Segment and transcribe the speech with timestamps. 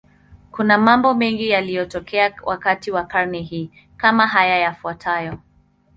[0.51, 5.39] Kuna mambo mengi yaliyotokea wakati wa karne hii, kama haya yafuatayo.